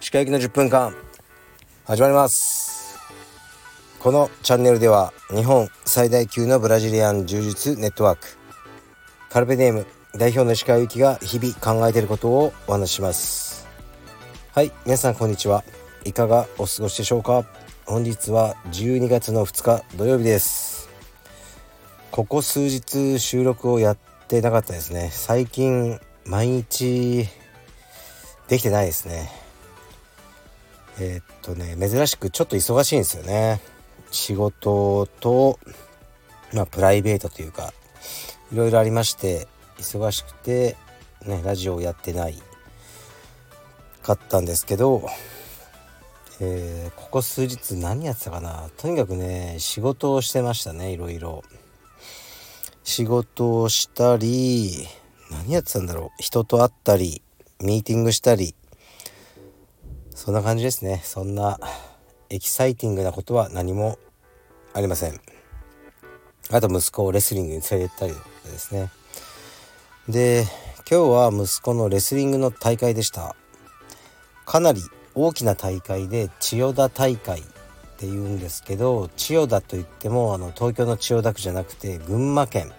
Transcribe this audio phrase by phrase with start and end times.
[0.00, 0.94] 歯科行きの10分間
[1.86, 2.98] 始まります。
[3.98, 8.36] このチャンネルでは日本最大級のブラジリアン柔術ネットワーク
[9.30, 13.66] カルペディエム代表の石川由紀が日々考えていることをお話します。
[14.52, 15.64] はい皆さんこんにちは。
[16.04, 17.46] いかがお過ごしでしょうか。
[17.86, 20.65] 本日は12月の2日土曜日です。
[22.16, 25.10] ここ数日収録をやってなかったですね。
[25.12, 27.28] 最近毎日
[28.48, 29.30] できてないですね。
[30.98, 33.60] えー、っとね珍しくちょっと忙しいんですよね。
[34.10, 35.58] 仕事と
[36.54, 37.74] まあプライベートというか
[38.50, 40.74] いろいろありまして忙しくて
[41.26, 42.42] ねラジオをやってない
[44.02, 45.06] かったんですけど、
[46.40, 48.70] えー、ここ数日何やってたかな。
[48.78, 51.44] とにかくね仕事をしてましたねいろいろ。
[52.86, 54.86] 仕事をしたり
[55.28, 56.22] 何やってたんだろう。
[56.22, 57.20] 人と会ったり
[57.60, 58.54] ミーティングしたり。
[60.14, 61.00] そんな感じですね。
[61.02, 61.58] そんな
[62.30, 63.98] エキサイティングなことは何も
[64.72, 65.20] ありません。
[66.52, 68.18] あと息子をレスリングに連れて行ったりで
[68.56, 68.88] すね。
[70.08, 70.44] で
[70.88, 73.34] 今日は息子のレスリングの大会でした。
[74.44, 74.80] かなり
[75.16, 77.42] 大きな大会で千代田大会
[77.96, 82.70] っていうんですけど千代田といってもあの東京の千代田区じゃなくて群馬県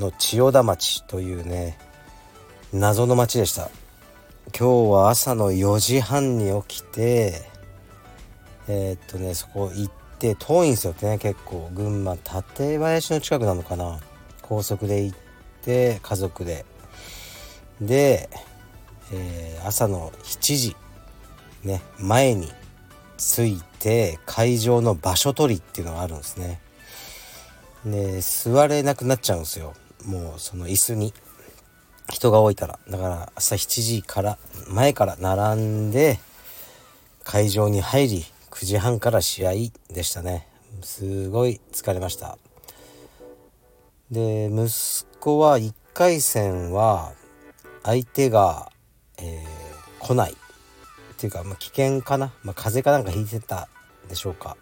[0.00, 1.78] の千代田町というね
[2.72, 3.70] 謎の町でした。
[4.58, 7.42] 今日は朝の4時半に起きて
[8.66, 11.70] えー、っとねそこ行って遠いんですよね結構。
[11.72, 14.00] 群馬館林の近くなのかな。
[14.40, 15.18] 高速で行っ
[15.62, 16.64] て家族で。
[17.80, 18.28] で、
[19.12, 20.76] えー、朝の7時
[21.62, 22.50] ね前に
[23.22, 26.60] 着いて会場の場所取りっていうのがあるんですね。
[27.86, 29.74] で座れなくなっちゃうんですよ。
[30.04, 31.14] もうその椅子に。
[32.10, 32.78] 人が多いから。
[32.90, 36.18] だから朝7時から前から並んで
[37.24, 39.52] 会場に入り9時半から試合
[39.88, 40.48] でしたね。
[40.82, 42.36] すごい疲れました。
[44.10, 47.12] で息子は1回戦は
[47.82, 48.70] 相手が、
[49.18, 50.36] えー、来ない。
[51.22, 53.68] ていうか、まあ、危険かな、まあ、風邪かなんかひいてた
[54.08, 54.56] でしょうか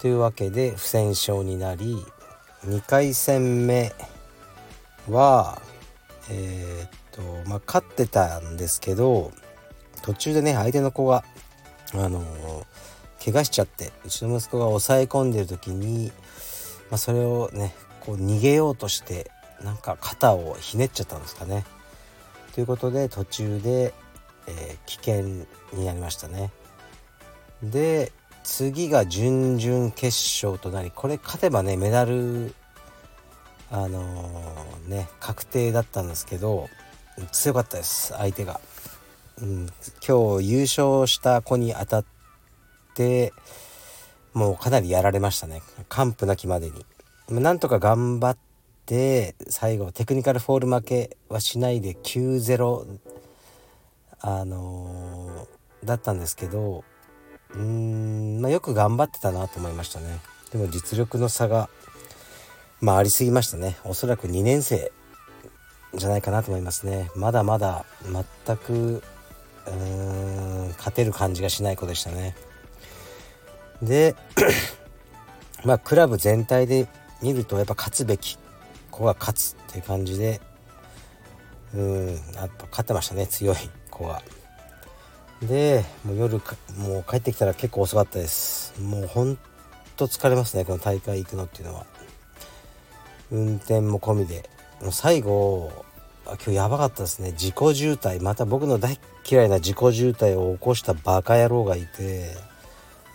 [0.00, 1.96] というわけで不戦勝になり
[2.64, 3.92] 2回戦目
[5.08, 5.60] は
[6.30, 9.32] えー、っとまあ勝ってたんですけど
[10.02, 11.24] 途中でね相手の子が
[11.92, 12.24] あの
[13.22, 16.10] 怪我しちゃってうちの息子が抑え込んでる時に、
[16.90, 19.30] まあ、それをねこう逃げようとして
[19.62, 21.64] なんか肩をひねっちゃったんですかね。
[22.54, 23.94] ということで途中で、
[24.46, 25.22] えー、危険
[25.72, 26.50] になりましたね。
[27.62, 30.06] で次が準々決
[30.44, 32.54] 勝となりこれ勝てばねメダル
[33.70, 36.68] あのー、ね確定だったんですけど
[37.30, 38.60] 強かったです相手が、
[39.40, 39.68] うん、
[40.06, 42.04] 今日優勝した子に当たっ
[42.94, 43.32] て
[44.34, 45.62] もうかなりやられましたね。
[45.88, 46.86] 完膚なきまでに。
[47.28, 48.38] なんとか頑張っ
[48.86, 52.98] て最後テクニカルフォール負けはしないで9-0
[54.22, 56.84] あのー、だったんですけど
[57.54, 60.20] うーん、まあ、よく頑張ってたなと思いましたね。
[60.52, 61.68] でも実力の差が
[62.80, 63.76] まあありすぎましたね。
[63.84, 64.92] おそらく2年生
[65.94, 67.10] じゃないかなと思いますね。
[67.14, 67.84] まだまだ
[68.46, 69.02] 全く
[69.66, 72.34] うーん勝てる感じがしない子でしたね。
[73.82, 74.14] で
[75.64, 76.88] まあクラブ全体で
[77.22, 78.38] 見るとやっぱ勝つべき
[78.90, 80.40] 子が勝つっていう感じで
[81.74, 83.56] うんあと勝ってましたね強い。
[84.02, 84.22] 子が
[85.42, 86.40] でもう夜
[86.78, 88.80] もう帰ってきたら結構遅かったです。
[88.80, 89.36] もうほん
[89.96, 91.86] と疲れますねこの大会行くのっていうのは。
[93.30, 94.48] 運転も込みで。
[94.80, 95.72] もう最後
[96.24, 97.32] 今日やばかったですね。
[97.32, 98.22] 自己渋滞。
[98.22, 102.36] また僕の大嫌いな自己渋滞を起こしたバカ野郎がいて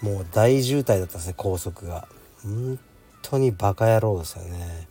[0.01, 2.07] もう大渋滞だったんですね高速が。
[2.43, 2.79] 本
[3.21, 4.87] 当にバカ野郎ですよね。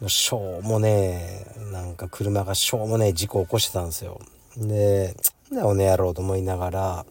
[0.00, 1.72] もうしょうもねえ。
[1.72, 4.20] なんか車がしょうもねえ事故を起こしてたんですよ。
[4.56, 5.14] で
[5.50, 7.06] なんだおねやろうと思いながら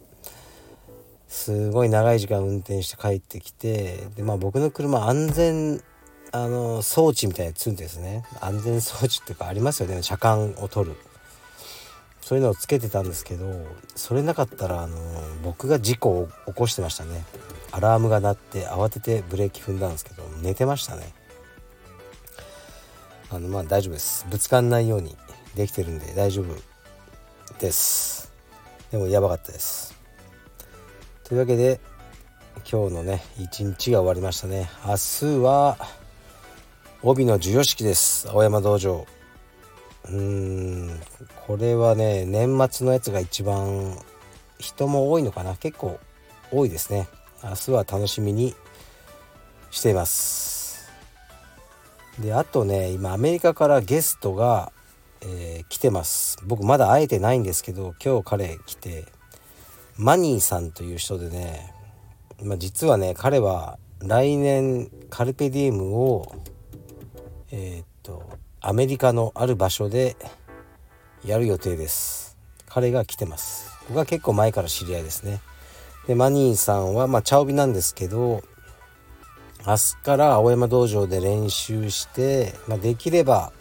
[1.28, 5.82] すごい長い時間運転して帰ってきてでまあ僕の車安全
[6.32, 8.24] あの装置みたいなやつんですね。
[8.40, 10.02] 安全装置っていうかありますよね。
[10.02, 10.96] 車間を取る。
[12.20, 13.66] そういうのをつけてたんですけど
[13.96, 14.96] それなかったらあの
[15.42, 17.24] 僕が事故を起こしてましたね。
[17.72, 21.12] アラームが鳴って慌ててブレーキ踏んだんですけど寝てましたね。
[23.30, 24.26] あのまあ大丈夫です。
[24.30, 25.16] ぶつかんないように
[25.56, 26.69] できてるんで大丈夫。
[27.58, 28.32] です。
[28.90, 29.94] でもやばかったです。
[31.24, 31.80] というわけで
[32.70, 34.70] 今日のね一日が終わりましたね。
[34.86, 35.76] 明日は
[37.02, 38.28] 帯の授与式です。
[38.28, 39.06] 青山道場。
[40.04, 41.00] うーん
[41.46, 43.96] これはね年末のやつが一番
[44.58, 45.56] 人も多いのかな。
[45.56, 45.98] 結構
[46.50, 47.08] 多いですね。
[47.42, 48.54] 明日は楽しみに
[49.70, 50.90] しています。
[52.18, 54.72] であとね今アメリカからゲストが、
[55.22, 56.38] えー、来てます。
[56.46, 59.04] 僕まだ会えてないんですけど今日彼来て
[59.96, 61.74] マニーさんという人でね、
[62.42, 66.34] まあ、実はね彼は来年カルペディウムを
[67.50, 68.22] えー、っと
[68.60, 70.16] アメリカのある場所で
[71.24, 72.38] やる予定です。
[72.66, 73.70] 彼が来てます。
[73.88, 75.40] 僕は結構前から知り合いですね。
[76.06, 78.42] でマニーさんはまあ茶帯なんですけど
[79.66, 83.52] 明日から青山道場で練習して、まあ、できれば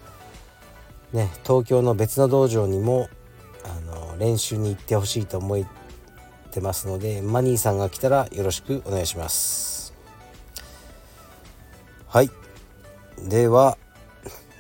[1.14, 3.10] ね東京の別の道場にも
[3.64, 5.66] あの練習に行ってほしいと思っ
[6.52, 9.94] てますのでマニーさんが来たらよろしくお願いします。
[12.08, 12.30] はい。
[13.28, 13.78] では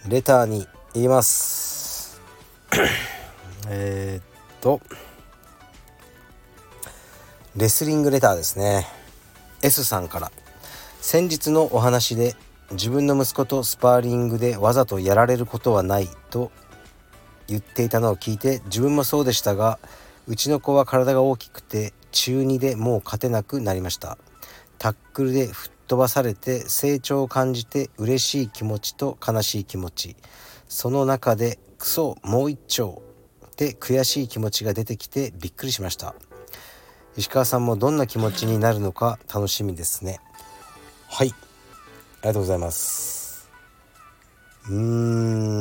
[0.07, 2.21] レターに言います。
[3.67, 4.81] えっと
[7.55, 8.87] レスリングレターですね。
[9.61, 10.31] S さんから。
[11.01, 12.35] 先日のお話で
[12.71, 16.51] 自分の息子とスパーリングでわざとやられることはないと
[17.47, 19.79] 言っていたのを聞いて自分もそうでしたが
[20.27, 24.17] うちの子は体が大きくて中2でもう勝てなくなりました。
[24.77, 30.15] タックルで吹っ飛ばされて成長を感じて嬉しい気持ちと悲しい気持ち。
[30.67, 33.01] その中でクソもう一丁
[33.57, 36.13] で悔しい気持ちが出てきてびっくりしました。
[37.17, 40.19] 石川さんもどんな気持ちになるのか楽しみですね。
[41.09, 41.33] はい。
[42.21, 43.49] ありがとうございます。
[44.67, 44.75] うー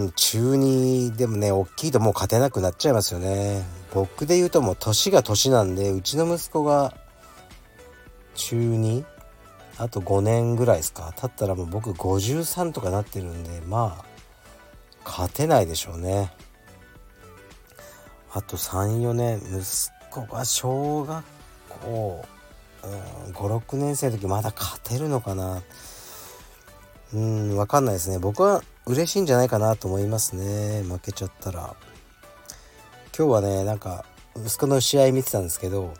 [0.08, 3.64] ん中2でもね大きいともう勝てなくなっちゃいますよね。
[3.94, 6.94] 僕で言うともう年が年なんでうちの息子が
[8.34, 9.04] 中 2?
[9.78, 11.14] あと5年ぐらいですか。
[11.16, 14.04] 経ったらもう僕53とかなってるんでまあ
[15.04, 16.32] 勝てないでしょうね。
[18.32, 19.62] あと34年息
[20.10, 21.24] 子が小学
[21.82, 22.24] 校、
[22.82, 25.62] うん、56年生の時まだ勝てるのかな。
[27.14, 31.76] うん分かんないですね僕は嬉しいんじゃないかなと思いますね負けちゃったら
[33.16, 34.04] 今日はねなんか
[34.36, 35.94] 息子の試合見てたんですけど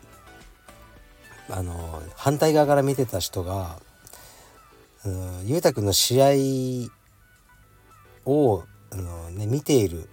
[1.49, 3.79] あの反対側から見てた人が
[5.45, 6.91] 「裕太君の試合
[8.25, 10.09] をあの、ね、見ている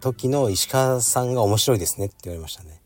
[0.00, 2.82] 時の石川さんが面白いですね」って言われましたね。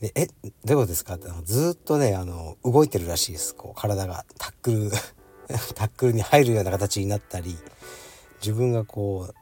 [0.00, 4.90] で「えどういうことですか?」ってずっとねあの動いてるらしいですこう体がタックル
[5.74, 7.56] タックルに入るような形になったり
[8.40, 9.32] 自分がこ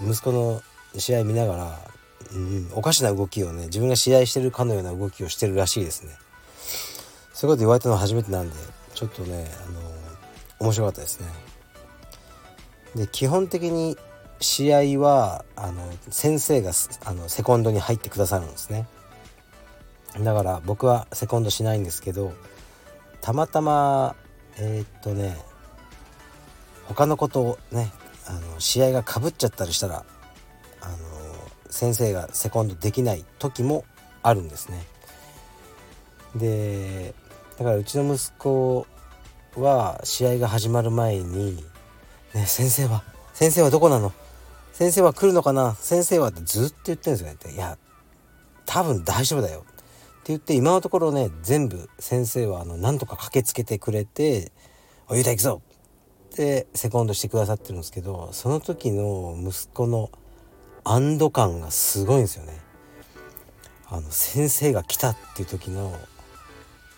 [0.00, 0.62] う息子の
[0.96, 1.90] 試合見ながら、
[2.32, 6.12] うん、おかしな動きをね自分が試合してるかのような動きをしてるらしいですね。
[7.32, 8.56] そういうこと言われたのは初めてなんで
[8.94, 9.80] ちょっとねあの
[10.58, 11.28] 面白かったですね。
[12.94, 13.96] で基本的に
[14.40, 16.72] 試合はあの先生が
[17.04, 18.86] あのセコンドに入ってくださるんですね。
[20.18, 22.32] だから僕はセコンドしないんですけど
[23.20, 24.16] たまたま
[24.58, 25.38] えー、っとね
[26.90, 27.92] 他のことをね
[28.26, 30.04] あの試合がかぶっちゃったりしたら
[30.80, 30.96] あの
[31.70, 33.84] 先生がセコンドできない時も
[34.22, 34.84] あるんですね。
[36.34, 37.14] で
[37.58, 38.86] だからうちの息子
[39.56, 41.64] は試合が始まる前に
[42.34, 43.04] 「ね先生は
[43.34, 44.12] 先生はどこなの？
[44.72, 45.76] 先生は来るのかな？
[45.76, 47.54] 先生は」ってずっと言ってるんですよね。
[47.54, 47.78] いや
[48.66, 49.72] 多分大丈夫だよって
[50.26, 54.50] 言って今のところね全部先生はあのなんとか駆けつけてくれて
[55.08, 55.62] 「おゆうた行くぞ!」
[56.30, 60.10] ってセコンドしてくださってるんですけどその時の息子の
[60.84, 62.58] 安堵感がすごいんですよね。
[63.88, 65.92] あの先生が来たっていう時の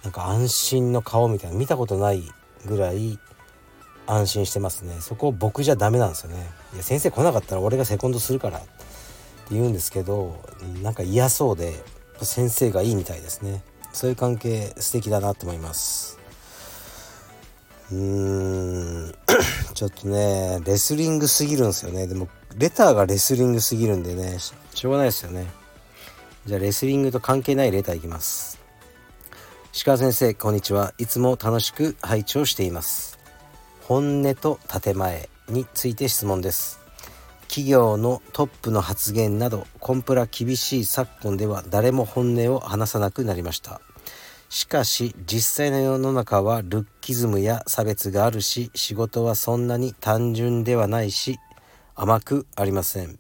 [0.05, 2.23] なんか安心の顔みたいな見たことない
[2.67, 3.19] ぐらい
[4.07, 5.01] 安心してますね。
[5.01, 6.51] そこ僕じゃダメなんですよね。
[6.75, 8.69] いや先生来なかったら俺がセコンドするからって
[9.53, 10.39] 言うんですけど
[10.83, 11.73] なんか嫌そうで
[12.21, 13.65] 先生がいいみたいですね。
[13.93, 16.22] そういう関係素敵だなと思います。
[17.93, 19.15] うーん。
[19.75, 22.07] ちょっとねレスリングすぎるんですよね。
[22.07, 24.39] でもレターがレスリングすぎるんでね。
[24.39, 25.47] しょうがないですよね。
[26.47, 28.61] じゃあレスリングと関係ないレターいきます。
[29.85, 30.93] 鹿先生こんにちは。
[30.99, 33.19] いつも楽しく拝聴しています。
[33.83, 36.81] 本音と建前について質問です。
[37.49, 43.83] 企業のトップの発言などコンプラ厳しい昨今では誰も本音を話さなくなりました。
[44.52, 51.38] しかし実際の世の中はルッキズムや差別があるし仕事はそんなに単純ではないし
[51.94, 53.18] 甘くありません。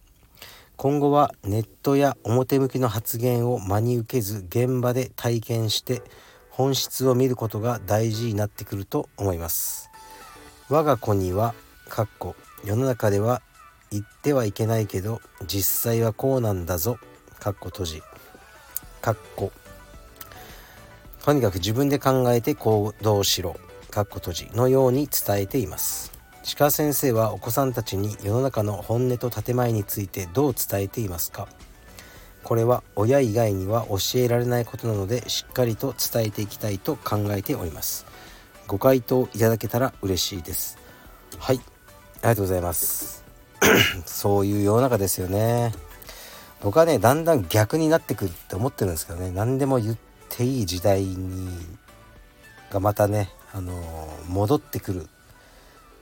[0.76, 6.02] 今後はネットや表向きの発言を真に受けず現場で体験して
[6.50, 9.88] 本質を見ることが大事になってくると思います。
[10.68, 11.54] 我が子には
[11.88, 13.40] かっこ世の中では
[13.90, 16.98] 言ってはいけないけど実際はこうなんだぞ。
[17.38, 18.02] かっこ閉じ。
[19.00, 19.50] かっこ
[21.22, 23.56] とにかく自分で考えて行動しろ
[23.90, 26.10] かっこ閉じのように伝えています。
[26.58, 31.46] 鹿先生はお子さんたちに世の中の本音と建前についてどう伝えていますか？
[32.42, 38.04] これは親以外には教えられないことなのでしっかりと伝えていきたいと考えております。
[38.66, 40.76] ご回答いただけたら嬉しいです。
[41.38, 41.56] はい。
[41.56, 43.22] ありがとうございます。
[44.06, 45.72] そういう世の中ですよね。
[46.62, 49.30] 僕はねだんだん逆になってくるって思ってるんですけどね。
[49.30, 51.48] 何でも言っていい時代に
[52.70, 53.72] がまたねあの
[54.28, 55.08] 戻ってくる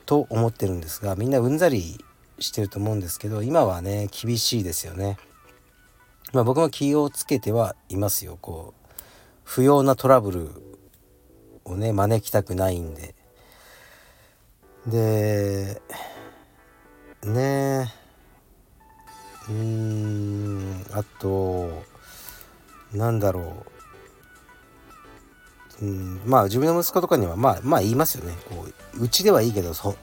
[0.06, 2.04] と思ってるんですがみんなうんざり
[2.38, 5.18] してると思うんですけど今はね厳しいですよね。
[6.32, 8.38] まあ僕も気をつけてはいますよ。
[8.40, 8.96] こう
[9.44, 10.50] 不要なトラブル
[11.64, 13.14] をね招きたくないんで。
[14.86, 15.82] で
[17.24, 17.92] ね
[19.48, 21.82] うーんあと
[22.92, 23.66] なんだろ
[25.82, 26.20] うん。
[26.26, 28.34] まあ自分の息子とかにはまあまあ言いますよね。
[28.48, 29.96] こううちではいいけどそ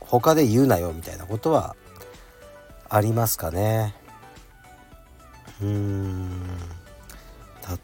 [0.00, 1.76] 他で言うなよみたいなことは
[2.88, 3.94] ありますかね。
[5.62, 6.28] うん。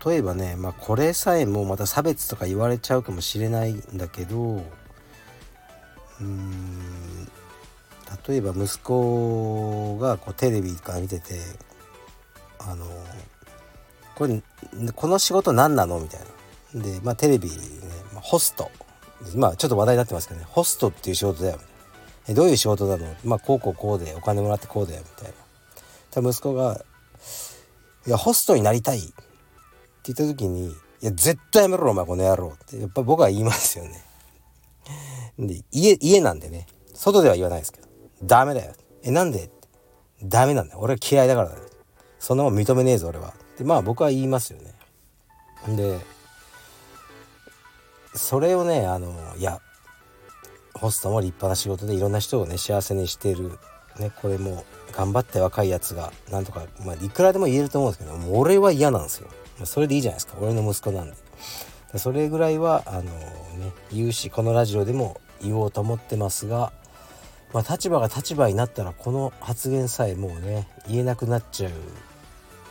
[0.06, 4.64] 例えばねまあこれさえもまた差別とか言われちゃうかもしれないんだけど
[6.20, 7.28] うん。
[8.26, 11.40] 例えば息子がこうテレビから見てて
[12.58, 12.86] あの
[14.14, 14.42] これ
[14.94, 16.26] この仕事何なのみたいな。
[16.74, 17.56] でまあテレビね、
[18.16, 18.70] ホスト
[19.34, 21.74] 今ちょっと話題になってますけどねホストっていう仕事だよみたいな
[22.28, 23.14] えどういう仕事なの？
[23.24, 26.84] まあこうこうこうでお金もらってこうだよみたいな息子が
[28.06, 29.12] 「いやホストになりたい」って
[30.12, 34.02] 言った時に「いや絶対やめろお前この野郎」ってやっぱ僕は言いますよね
[35.38, 37.88] で家家なんでね外では言わないですけど
[38.22, 38.72] ダメだよ。
[39.02, 39.50] え、なんで？
[40.22, 40.80] ダメなんだよ。
[40.80, 41.60] 俺は嫌いだからだよ。
[42.18, 43.34] そんなもん認めねえぞ、俺は。
[43.58, 44.72] で、まあ僕は言いますよね。
[45.76, 45.98] で、
[48.14, 49.60] それをね、あの、いや、
[50.74, 53.58] ホストも立派な仕事でいろんな人をね、幸せにしてる。
[53.98, 59.28] ね、これも頑張って若いやつが、なんとか、まあいくらでも言えると思うんですけど、も俺は嫌なんですよ。
[59.58, 60.36] まあ、それでいいじゃないですか。
[60.40, 61.16] 俺の息子なんで。
[61.96, 63.10] それぐらいは、あのね、
[63.92, 66.72] 言うし、このラジオでも言おうと思ってますが、
[67.54, 71.74] まあ、立場が立場になったらこの発言さえもうね言えなくなっちゃうっ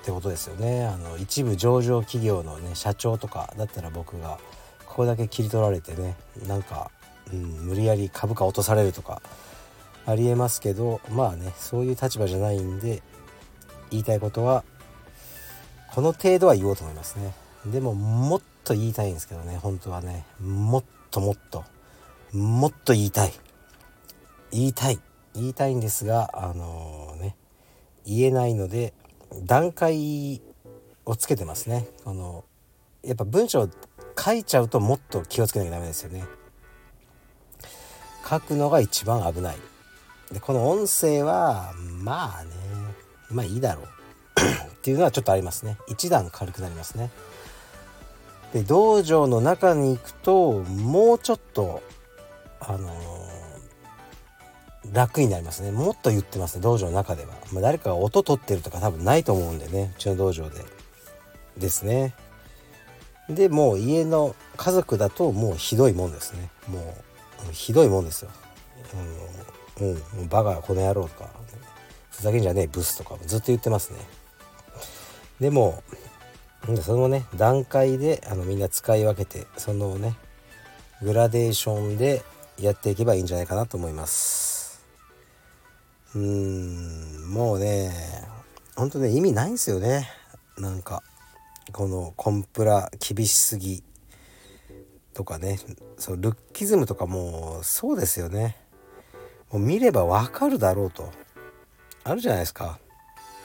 [0.04, 4.40] てことですよねあの一部上場企業のね社長とかだったら僕が
[4.94, 6.16] ここだけ切り取られてね
[6.48, 6.92] なんか、
[7.34, 9.24] うん、無理やり株価落とされるとか
[10.06, 13.02] ありえますけどまあねそういう立場じゃないんで
[13.90, 14.64] 言いたいことは
[15.96, 17.34] この程度は言おうと思いますね。
[17.68, 20.26] でももっと言いたいんですけどね本当はね。
[20.40, 21.64] もっともっと。
[22.32, 23.34] もっと言いたい。
[24.52, 25.00] 言いたい。
[25.36, 27.36] 言いたいんですがあのー、ね
[28.06, 28.94] 言えないので
[29.44, 30.42] 段階
[31.06, 31.88] をつけてますね。
[32.04, 32.44] この
[33.04, 33.70] やっぱ文章
[34.18, 36.24] 書いちゃうともっと気をつけなきゃダメですよね。
[38.30, 39.58] 書くのが一番危ない。
[40.32, 42.52] でこの音声はまあね
[43.30, 43.86] まあいいだろう。
[44.74, 45.78] っていうのはちょっとありますね。
[45.88, 47.12] 一段軽くなりますね。
[48.54, 51.82] で道場の中に行くともうちょっと
[52.60, 53.24] あのー
[54.92, 55.72] 楽になりますね。
[55.72, 60.64] もっと言ってますね道場の中では、まあ、誰かが音取ってるとか多分ないと思うんでねうちの道場で。
[61.58, 62.16] ですね。
[63.30, 66.50] でもう家の家族だともうひどいもんですね。
[66.68, 66.96] も
[67.50, 68.32] うひどいもんですよ。
[69.80, 71.30] うん、うん、バカこの野郎とか
[72.12, 74.00] ふざけんじゃねえブスとかずっと言ってますね。
[75.40, 75.84] でも
[76.82, 80.16] そのね段階であのみんな使い分けてそのね
[81.02, 82.24] グラデーションで
[82.60, 84.84] やっていけばいいんじゃないかなと思います。
[86.16, 87.92] うーんもうね
[88.76, 90.10] ほんとね意味ないんですよね。
[90.58, 91.04] なんか
[91.72, 93.84] このコンプラ厳しすぎ
[95.14, 95.60] とかね
[95.98, 98.58] そうルッキズムとかもそうですよね。
[99.52, 101.12] もう見ればわかるだろうと。
[102.04, 102.80] あるじゃないですか。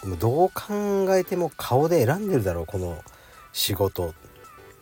[0.03, 2.99] でもどう考えても顔で選んでるだろうこの
[3.53, 4.13] 仕事っ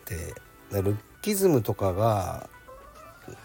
[0.04, 0.34] て。
[0.72, 2.48] ルッキズムとかが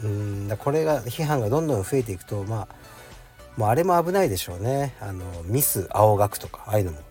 [0.02, 2.76] うんだこれが批判がどんどん増えていくとまあ
[3.58, 4.96] もうあれも危ないでしょうね。
[5.02, 7.11] あのミス青学とかああいうのも。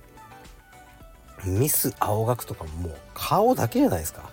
[1.44, 4.30] ミス青学とかもう顔だけじゃないですか。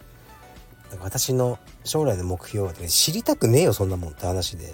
[1.02, 4.74] 私の将来の目標は、ね、知りたくねえよそんなもんって話で。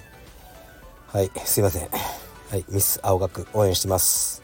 [1.07, 1.87] はいすいません。
[1.89, 4.41] はいミス青学応援してます。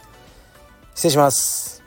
[0.94, 1.79] 失礼します。